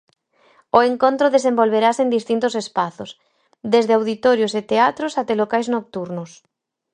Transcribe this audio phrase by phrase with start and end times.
[0.77, 3.09] O encontro desenvolverase en distintos espazos,
[3.73, 6.31] desde auditorios e teatros até locais nocturnos.